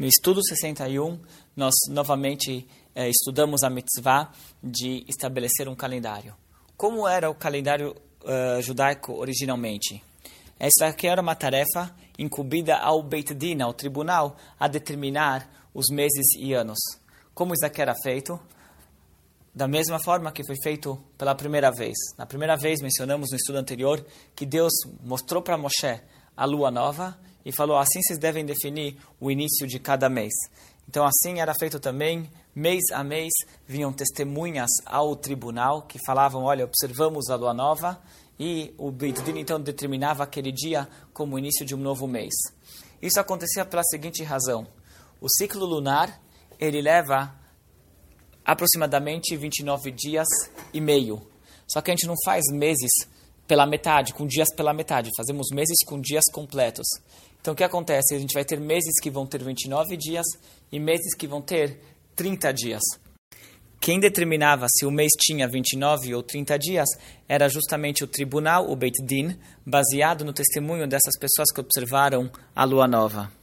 No 0.00 0.06
estudo 0.06 0.40
61, 0.42 1.20
nós 1.54 1.74
novamente 1.90 2.66
eh, 2.94 3.10
estudamos 3.10 3.62
a 3.62 3.68
mitzvah 3.68 4.32
de 4.62 5.04
estabelecer 5.06 5.68
um 5.68 5.74
calendário. 5.74 6.34
Como 6.74 7.06
era 7.06 7.28
o 7.28 7.34
calendário 7.34 7.94
uh, 8.24 8.62
judaico 8.62 9.12
originalmente? 9.12 10.02
Essa 10.58 10.86
aqui 10.86 11.06
era 11.06 11.20
uma 11.20 11.34
tarefa 11.34 11.94
incumbida 12.18 12.78
ao 12.78 13.02
Beit 13.02 13.34
Din, 13.34 13.60
ao 13.60 13.74
tribunal, 13.74 14.38
a 14.58 14.66
determinar 14.68 15.68
os 15.74 15.90
meses 15.90 16.34
e 16.38 16.54
anos. 16.54 16.78
Como 17.34 17.52
isso 17.52 17.66
aqui 17.66 17.82
era 17.82 17.94
feito? 18.02 18.40
Da 19.54 19.68
mesma 19.68 19.98
forma 20.02 20.32
que 20.32 20.46
foi 20.46 20.56
feito 20.62 20.98
pela 21.18 21.34
primeira 21.34 21.70
vez. 21.70 21.94
Na 22.16 22.24
primeira 22.24 22.56
vez, 22.56 22.80
mencionamos 22.80 23.28
no 23.30 23.36
estudo 23.36 23.58
anterior 23.58 24.02
que 24.34 24.46
Deus 24.46 24.72
mostrou 25.04 25.42
para 25.42 25.58
Moshe 25.58 26.00
a 26.34 26.46
lua 26.46 26.70
nova 26.70 27.18
e 27.44 27.52
falou: 27.52 27.76
assim 27.78 28.00
vocês 28.02 28.18
devem 28.18 28.44
definir 28.44 28.96
o 29.20 29.30
início 29.30 29.66
de 29.66 29.78
cada 29.78 30.08
mês. 30.08 30.32
Então, 30.88 31.04
assim 31.06 31.40
era 31.40 31.54
feito 31.54 31.78
também, 31.78 32.28
mês 32.54 32.80
a 32.92 33.04
mês, 33.04 33.30
vinham 33.66 33.92
testemunhas 33.92 34.70
ao 34.84 35.14
tribunal 35.14 35.82
que 35.82 35.98
falavam: 36.04 36.42
olha, 36.42 36.64
observamos 36.64 37.30
a 37.30 37.36
lua 37.36 37.54
nova, 37.54 38.00
e 38.38 38.74
o 38.78 38.90
Beit 38.90 39.20
então 39.36 39.60
determinava 39.60 40.24
aquele 40.24 40.50
dia 40.50 40.88
como 41.12 41.38
início 41.38 41.64
de 41.64 41.74
um 41.74 41.78
novo 41.78 42.06
mês. 42.06 42.32
Isso 43.00 43.20
acontecia 43.20 43.64
pela 43.64 43.84
seguinte 43.84 44.22
razão: 44.22 44.66
o 45.20 45.28
ciclo 45.28 45.64
lunar 45.64 46.20
ele 46.58 46.80
leva 46.82 47.34
aproximadamente 48.44 49.36
29 49.36 49.90
dias 49.90 50.26
e 50.72 50.80
meio. 50.80 51.22
Só 51.66 51.80
que 51.80 51.90
a 51.90 51.94
gente 51.94 52.06
não 52.06 52.16
faz 52.24 52.42
meses 52.50 52.90
pela 53.50 53.66
metade, 53.66 54.14
com 54.14 54.28
dias 54.28 54.46
pela 54.54 54.72
metade. 54.72 55.10
Fazemos 55.16 55.48
meses 55.52 55.78
com 55.84 56.00
dias 56.00 56.22
completos. 56.32 56.86
Então, 57.40 57.52
o 57.52 57.56
que 57.56 57.64
acontece? 57.64 58.14
A 58.14 58.18
gente 58.20 58.32
vai 58.32 58.44
ter 58.44 58.60
meses 58.60 59.00
que 59.02 59.10
vão 59.10 59.26
ter 59.26 59.42
29 59.42 59.96
dias 59.96 60.24
e 60.70 60.78
meses 60.78 61.16
que 61.16 61.26
vão 61.26 61.42
ter 61.42 61.80
30 62.14 62.52
dias. 62.52 62.80
Quem 63.80 63.98
determinava 63.98 64.66
se 64.68 64.86
o 64.86 64.90
mês 64.90 65.10
tinha 65.18 65.48
29 65.48 66.14
ou 66.14 66.22
30 66.22 66.56
dias 66.60 66.88
era 67.28 67.48
justamente 67.48 68.04
o 68.04 68.06
tribunal, 68.06 68.70
o 68.70 68.76
Beit 68.76 69.04
Din, 69.04 69.36
baseado 69.66 70.24
no 70.24 70.32
testemunho 70.32 70.86
dessas 70.86 71.18
pessoas 71.18 71.50
que 71.52 71.60
observaram 71.60 72.30
a 72.54 72.62
lua 72.62 72.86
nova. 72.86 73.39